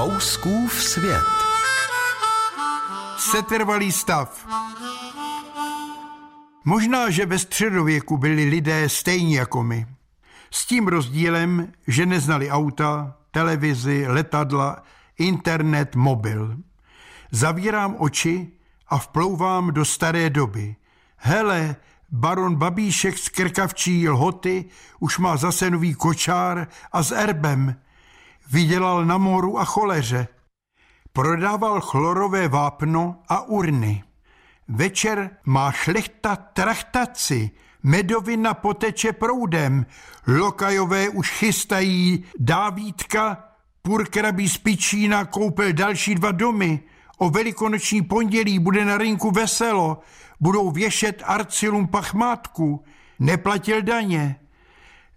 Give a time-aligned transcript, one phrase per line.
[0.00, 1.24] Fouskův svět.
[3.18, 4.46] Setrvalý stav.
[6.64, 9.86] Možná, že ve středověku byli lidé stejní jako my.
[10.50, 14.82] S tím rozdílem, že neznali auta, televizi, letadla,
[15.18, 16.56] internet, mobil.
[17.30, 18.52] Zavírám oči
[18.88, 20.76] a vplouvám do staré doby.
[21.16, 21.76] Hele,
[22.10, 24.64] baron Babíšek z Krkavčí lhoty
[25.00, 27.76] už má zase nový kočár a s erbem.
[28.52, 30.28] Vydělal na moru a choleře.
[31.12, 34.04] Prodával chlorové vápno a urny.
[34.68, 37.50] Večer má šlechta trachtaci,
[37.82, 39.86] medovina poteče proudem,
[40.26, 43.44] lokajové už chystají dávítka,
[43.82, 46.80] purkrabí z Pičína koupil další dva domy,
[47.18, 50.00] o velikonoční pondělí bude na rynku veselo,
[50.40, 52.84] budou věšet arcilum pachmátku,
[53.18, 54.36] neplatil daně.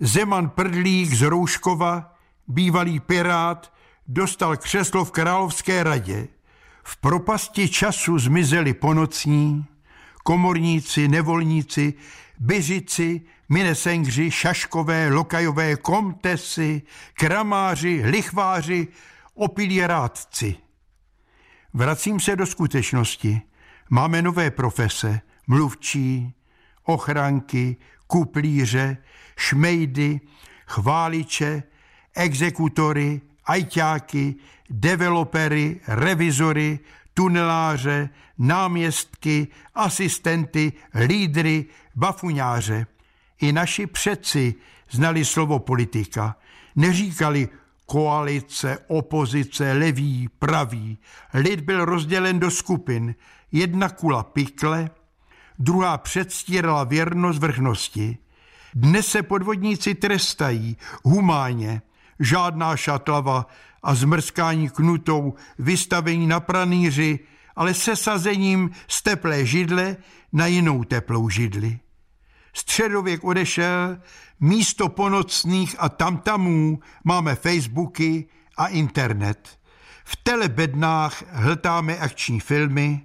[0.00, 2.11] Zeman Prdlík z Rouškova,
[2.52, 3.72] bývalý pirát,
[4.08, 6.28] dostal křeslo v Královské radě.
[6.82, 9.66] V propasti času zmizeli ponocní,
[10.24, 11.94] komorníci, nevolníci,
[12.38, 16.82] byřici, minesengři, šaškové, lokajové, komtesy,
[17.14, 18.88] kramáři, lichváři,
[19.34, 20.56] opilí rádci.
[21.74, 23.40] Vracím se do skutečnosti.
[23.90, 26.34] Máme nové profese, mluvčí,
[26.84, 28.96] ochranky, kuplíře,
[29.36, 30.20] šmejdy,
[30.66, 31.62] chváliče,
[32.14, 34.34] exekutory, ajťáky,
[34.70, 36.78] developery, revizory,
[37.14, 40.72] tuneláře, náměstky, asistenty,
[41.06, 42.86] lídry, bafuňáře.
[43.40, 44.54] I naši předci
[44.90, 46.36] znali slovo politika.
[46.76, 47.48] Neříkali
[47.86, 50.98] koalice, opozice, leví, praví.
[51.34, 53.14] Lid byl rozdělen do skupin.
[53.52, 54.90] Jedna kula pikle,
[55.58, 58.18] druhá předstírala věrnost vrchnosti.
[58.74, 61.82] Dnes se podvodníci trestají humánně,
[62.22, 63.46] žádná šatlava
[63.82, 67.18] a zmrskání knutou, vystavení na pranýři,
[67.56, 69.96] ale se sazením z teplé židle
[70.32, 71.78] na jinou teplou židli.
[72.54, 73.98] Středověk odešel,
[74.40, 79.58] místo ponocných a tamtamů máme Facebooky a internet.
[80.04, 83.00] V telebednách hltáme akční filmy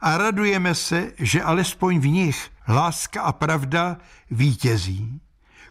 [0.00, 3.96] a radujeme se, že alespoň v nich láska a pravda
[4.30, 5.20] vítězí.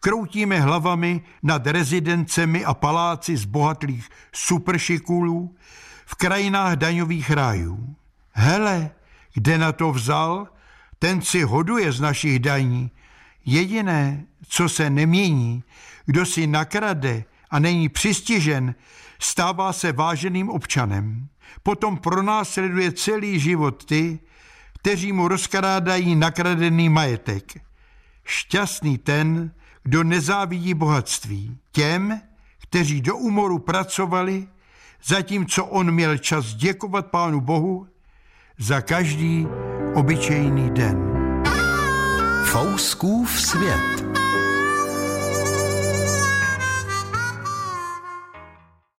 [0.03, 5.55] Kroutíme hlavami nad rezidencemi a paláci z bohatlých superšikulů
[6.05, 7.95] v krajinách daňových rájů.
[8.31, 8.91] Hele,
[9.33, 10.47] kde na to vzal,
[10.99, 12.91] ten si hoduje z našich daní.
[13.45, 15.63] Jediné, co se nemění,
[16.05, 18.75] kdo si nakrade a není přistižen,
[19.19, 21.27] stává se váženým občanem.
[21.63, 24.19] Potom pronásleduje celý život ty,
[24.79, 27.61] kteří mu rozkrádají nakradený majetek.
[28.23, 29.51] Šťastný ten,
[29.83, 31.57] kdo nezávidí bohatství.
[31.71, 32.21] Těm,
[32.61, 34.47] kteří do úmoru pracovali,
[35.03, 37.87] zatímco on měl čas děkovat Pánu Bohu
[38.59, 39.47] za každý
[39.93, 40.97] obyčejný den.
[42.45, 44.03] Fouskův svět.